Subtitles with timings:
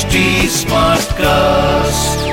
[0.00, 0.20] HD
[1.14, 2.28] cast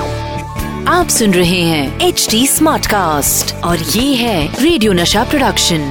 [0.90, 5.82] आप सुन रहे हैं एच डी स्मार्ट कास्ट और ये है रेडियो नशा प्रोडक्शन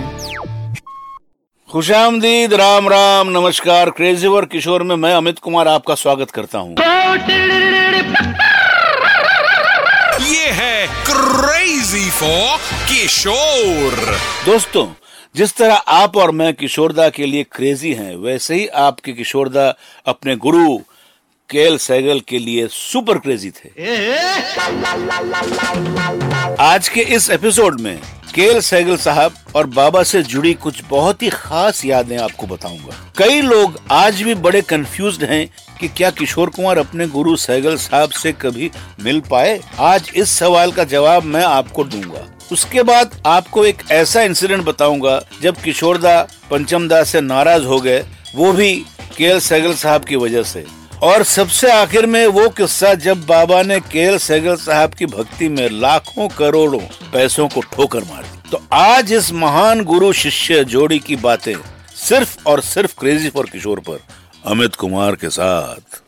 [1.71, 6.75] खुशामदीद राम राम नमस्कार। क्रेजी और किशोर में मैं अमित कुमार आपका स्वागत करता हूँ।
[10.23, 12.59] ये है क्रेजी फॉर
[12.89, 14.87] किशोर। दोस्तों
[15.35, 19.75] जिस तरह आप और मैं किशोरदा के लिए क्रेजी हैं वैसे ही आपके किशोरदा
[20.07, 20.79] अपने गुरु
[21.51, 23.69] केएल सहगल के लिए सुपर क्रेजी थे।
[26.61, 27.99] आज के इस एपिसोड में
[28.35, 33.41] केल सहगल साहब और बाबा से जुड़ी कुछ बहुत ही खास यादें आपको बताऊँगा। कई
[33.41, 35.47] लोग आज भी बड़े कंफ्यूज हैं
[35.81, 39.61] कि क्या किशोर कुमार अपने गुरु सहगल साहब से कभी मिल पाए?
[39.79, 45.21] आज इस सवाल का जवाब मैं आपको दूँगा। उसके बाद आपको एक ऐसा इंसिडेंट बताऊँगा,
[45.43, 48.75] जब किशोरदा पंचमदा से नाराज़ हो गए, वो भी
[49.17, 53.79] केएल सहगल साहब की वजह से। और सबसे आखिर में वो किस्सा जब बाबा ने
[53.81, 56.81] केल सहगल साहब की भक्ति में लाखों करोड़ों
[57.13, 61.55] पैसों को ठोकर मार दी। तो आज इस महान गुरु शिष्य जोड़ी की बातें
[61.97, 63.99] सिर्फ़ और सिर्फ़ क्रेजी फॉर किशोर पर,
[64.47, 66.01] अमित कुमार के साथ।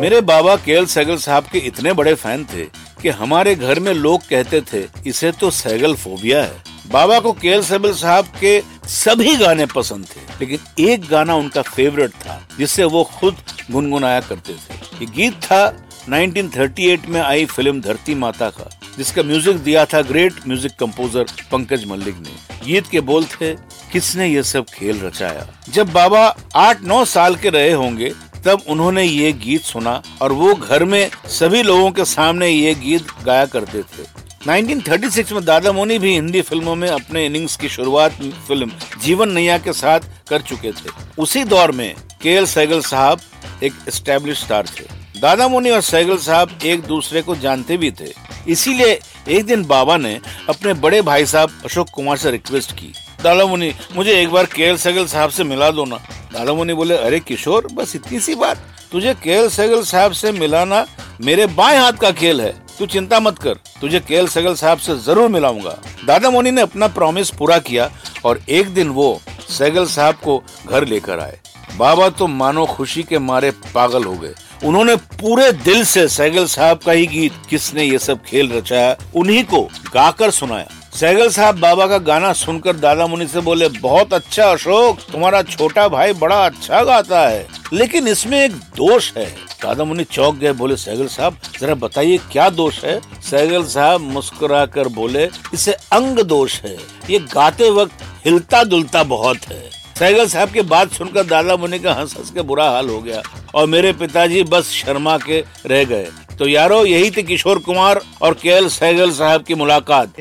[0.00, 2.64] मेरे बाबा केल सहगल साहब के इतने बड़े फ़ैन थे
[3.02, 7.62] कि हमारे घर में लोग कहते थे, इसे तो सैगल फोबिया है। बाबा को केएल
[7.62, 13.02] सहगल साहब के सभी गाने पसंद थे, लेकिन एक गाना उनका फेवरेट था, जिससे वो
[13.12, 13.36] खुद
[13.70, 15.66] गुनगुनाया करते थे। ये गीत था
[16.08, 21.84] 1938 में आई फ़िल्म धरती माता का, जिसका म्यूज़िक दिया था great music composer Pankaj
[21.84, 23.54] Mallick ने। गीत के बोल थे,
[23.92, 25.46] किसने ये सब खेल रचाया?
[25.68, 28.12] जब बाबा आठ नौ साल के रहे होंगे,
[28.44, 33.06] तब उन्होंने ये गीत सुना और वो घर में सभी लोगों के सामने ये गीत
[33.24, 38.12] गाया करते थे। 1936 में दादा मोनी भी हिंदी फ़िल्मों में अपने इनिंग्स की शुरुआत
[38.48, 43.20] फ़िल्म जीवन नैया के साथ कर चुके थे। उसी दौर में के एल सहगल साहब
[43.62, 44.84] एक स्टैब्लिश स्टार थे।
[45.20, 48.12] दादा मोनी और सहगल साहब एक दूसरे को जानते भी थे।
[48.48, 52.92] इसीलिए एक दिन बाबा ने अपने बड़े भाई साहब अशोक कुमार से रिक्वेस्ट की।
[53.22, 55.96] दादा मुनि, मुझे एक बार के एल सहगल साहब से मिला दो ना।
[56.32, 58.56] दादा मुनि बोले, अरे किशोर, बस इतनी सी बात।
[58.92, 60.86] तुझे के एल सहगल साहब से मिलाना
[61.20, 64.94] मेरे बाएँ हाथ का खेल है। तू चिंता मत कर, तुझे केएल सहगल साहब से
[64.98, 65.76] ज़रूर मिलाऊँगा।
[66.06, 67.88] दादा मोनी ने अपना प्रॉमिस पूरा किया
[68.24, 71.38] और एक दिन वो सहगल साहब को घर लेकर आए।
[71.76, 74.34] बाबा तो मानो खुशी के मारे पागल हो गए।
[74.64, 79.44] उन्होंने पूरे दिल से सहगल साहब का ही गीत, किसने ये सब खेल रचाया उन्हीं
[79.44, 79.62] को
[79.94, 84.98] गाकर सुनाया। सहगल साहब बाबा का गाना सुनकर दादा मुनि से बोले, बहुत अच्छा अशोक,
[85.12, 90.36] तुम्हारा छोटा भाई बड़ा अच्छा गाता है, लेकिन इसमें एक दोष है। दादा मुनि चौक
[90.36, 93.00] गए बोले सहगल साहब जरा बताइए क्या दोष है?
[93.22, 96.76] सहगल साहब मुस्कुरा कर बोले इसे अंग दोष है।
[97.10, 101.92] ये गाते वक्त हिलता दुलता बहुत है। सहगल साहब की बात सुनकर दादा मुनि का
[101.94, 103.22] हंस हंस के बुरा हाल हो गया
[103.54, 106.08] और मेरे पिताजी बस शर्मा के रह गए।
[106.38, 110.20] तो यारो यही थी किशोर कुमार और के एल सहगल साहब की मुलाकात।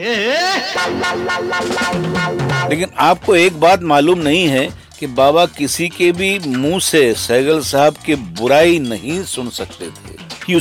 [2.70, 4.68] लेकिन आपको एक बात मालूम नहीं है
[5.02, 10.20] कि बाबा किसी के भी मुँह से सहगल साहब की बुराई नहीं सुन सकते थे।
[10.48, 10.60] ही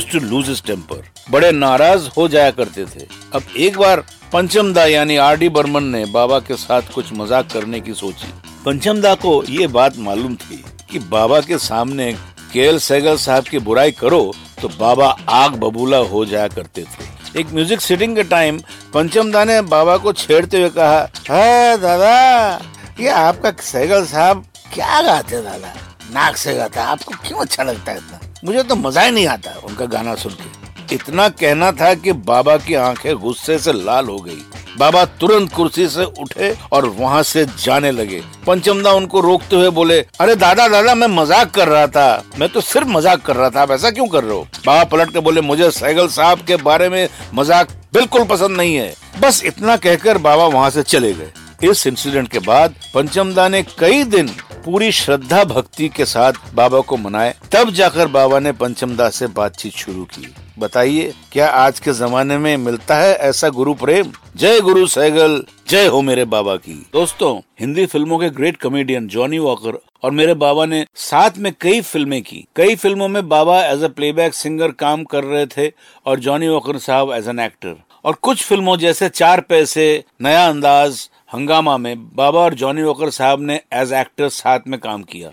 [0.67, 4.03] टेम्पर बड़े नाराज़ हो जाया करते थे। अब एक बार
[4.33, 8.31] पंचमदा यानी आर डी बर्मन ने बाबा के साथ कुछ मज़ाक करने की सोची।
[8.65, 12.11] पंचमदा को ये बात मालूम थी कि बाबा के सामने
[12.53, 14.23] केएल सहगल साहब की बुराई करो
[14.61, 18.59] तो बाबा आग बबूला हो जाया करते थे। एक म्यूज़िक सिटिंग के टाइम
[18.93, 22.61] पंचमदा ने बाबा को छेड़ते हुए कहा, है, दादा
[22.99, 25.73] ये आपका सहगल साहब क्या गाते दादा?
[26.13, 28.19] नाक से गाता आपको क्यों अच्छा लगता है इतना?
[28.45, 32.55] मुझे तो मज़ा ही नहीं आता उनका गाना सुन के। इतना कहना था कि बाबा
[32.57, 34.41] की आँखें गुस्से से लाल हो गई।
[34.77, 39.99] बाबा तुरंत कुर्सी से उठे और वहाँ से जाने लगे। पंचमदा उनको रोकते हुए बोले,
[40.19, 43.61] अरे दादा दादा, मैं मज़ाक कर रहा था। मैं तो सिर्फ़ मज़ाक कर रहा था।
[43.61, 44.47] आप ऐसा क्यों कर रहे हो?
[44.65, 48.93] बाबा पलट के बोले, मुझे सैगल साहब के बारे में मज़ाक बिल्कुल पसंद नहीं है।
[49.19, 51.31] बस इतना कहकर बाबा वहाँ से चले गए।
[51.63, 54.27] इस इंसिडेंट के बाद पंचमदा ने कई दिन
[54.65, 59.73] पूरी श्रद्धा भक्ति के साथ बाबा को मनाए। तब जाकर बाबा ने पंचमदा से बातचीत
[59.73, 64.11] शुरू की। बताइए, क्या आज के जमाने में मिलता है ऐसा गुरु प्रेम?
[64.35, 69.39] जय गुरु सैगल, जय हो मेरे बाबा की। दोस्तों, हिंदी फ़िल्मों के ग्रेट कॉमेडियन जॉनी
[69.39, 73.83] वॉकर और मेरे बाबा ने साथ में कई फ़िल्में की। कई फ़िल्मों में बाबा एज
[73.83, 75.71] अ प्लेबैक सिंगर काम कर रहे थे
[76.05, 77.75] और जॉनी वॉकर साहब एज एन एक्टर
[78.05, 83.41] और कुछ फ़िल्मों जैसे चार पैसे, नया अंदाज हंगामा में बाबा और जॉनी वॉकर साहब
[83.41, 85.29] ने एज एक्टर साथ में काम किया।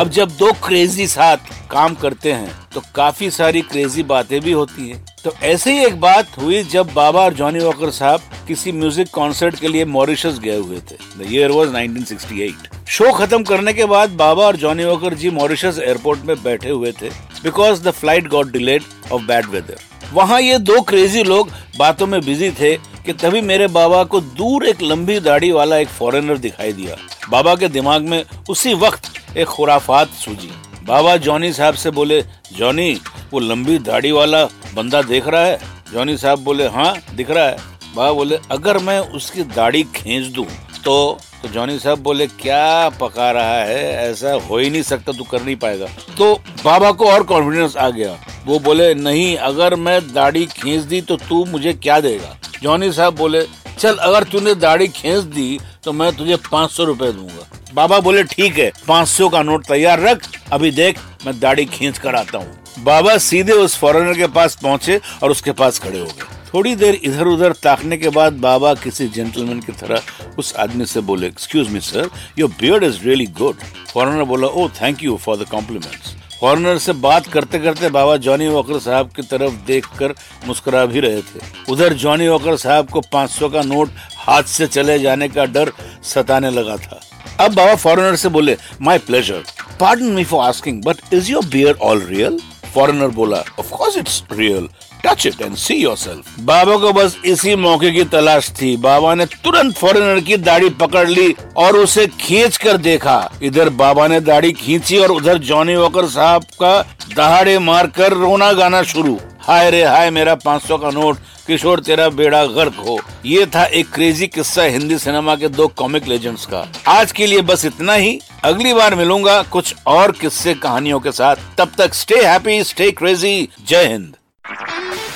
[0.00, 1.36] अब जब दो क्रेजी साथ
[1.70, 6.00] काम करते हैं तो काफ़ी सारी क्रेजी बातें भी होती हैं। तो ऐसे ही एक
[6.00, 10.56] बात हुई जब बाबा और जॉनी वॉकर साहब किसी म्यूज़िक कॉन्सर्ट के लिए मॉरिशस गए
[10.58, 15.14] हुए थे। द ईयर वाज 1968 शो खत्म करने के बाद बाबा और Johnny Walker
[15.14, 17.10] ji Mauritius airport में बैठे हुए थे
[17.42, 18.82] because the flight got delayed
[19.12, 19.78] of bad weather
[20.12, 24.66] वहाँ ये दो क्रेजी लोग बातों में बिज़ी थे कि तभी मेरे बाबा को दूर
[24.66, 26.96] एक लंबी दाढ़ी वाला एक फॉरेनर दिखाई दिया।
[27.30, 30.50] बाबा के दिमाग में उसी वक्त एक खुराफात सूझी
[30.86, 32.20] बाबा जॉनी साहब से बोले,
[32.52, 33.00] जॉनी,
[33.32, 35.58] वो लंबी दाढ़ी वाला बंदा देख रहा है?
[35.92, 37.56] जॉनी साहब बोले हाँ दिख रहा है।
[37.96, 40.46] बाबा बोले, अगर मैं उसकी दाढ़ी खींच दूँ
[40.84, 44.10] तो तो जॉनी साहब बोले, क्या पका रहा है?
[44.10, 45.86] ऐसा हो ही नहीं सकता, तू कर नहीं पाएगा।
[46.18, 46.34] तो
[46.64, 48.16] बाबा को और कॉन्फिडेंस आ गया।
[48.46, 52.36] वो बोले, नहीं, अगर मैं दाढ़ी खींच दी तो तू मुझे क्या देगा?
[52.64, 53.42] जॉनी साहब बोले,
[53.78, 57.46] चल, अगर तूने दाढ़ी खींच दी तो मैं तुझे पाँच सौ रूपए दूँगा.
[57.74, 61.98] बाबा बोले, ठीक है, पाँच सौ का नोट तैयार रख, अभी देख, मैं दाढ़ी खींच
[61.98, 62.84] कर आता हूँ.
[62.84, 67.00] बाबा सीधे उस फॉरेनर के पास पहुँचे और उसके पास खड़े हो गए। थोड़ी देर
[67.04, 71.68] इधर उधर ताकने के बाद बाबा किसी जेंटलमैन की तरह उस आदमी से बोले excuse
[71.68, 73.56] me sir your beard is really good
[73.92, 78.48] foreigner बोला ओ thank you for the compliments foreigner से बात करते करते बाबा जॉनी
[78.48, 80.14] वॉकर साहब की तरफ़ देखकर
[80.46, 84.98] मुस्कुरा भी रहे थे। उधर जॉनी वॉकर साहब को 500 का नोट हाथ से चले
[84.98, 85.72] जाने का डर
[86.04, 87.00] सताने लगा था।
[87.40, 89.44] अब बाबा फॉरेनर से बोले my pleasure
[89.80, 92.38] pardon me for asking but is your beard all real
[92.74, 94.68] foreigner बोला of course it's real
[95.04, 99.26] touch it and see yourself बाबा को बस इसी मौके की तलाश थी। बाबा ने
[99.26, 104.52] तुरंत फॉरेनर की दाढ़ी पकड़ ली और उसे खींच कर देखा। इधर बाबा ने दाढ़ी
[104.52, 106.80] खींची और उधर जॉनी वॉकर साहब का
[107.16, 112.44] दहाड़े मारकर रोना गाना शुरू। हाय रे हाय, मेरा 500 का नोट। किशोर, तेरा बेड़ा
[112.46, 117.12] गर्क हो। ये था एक क्रेजी किस्सा हिंदी सिनेमा के दो कॉमिक लेजेंड्स का। आज
[117.12, 121.72] के लिए बस इतना ही। अगली बार मिलूँगा कुछ और किस्से कहानियों के साथ। तब
[121.78, 124.14] तक स्टे हैप्पी स्टे क्रेजी जय हिंद।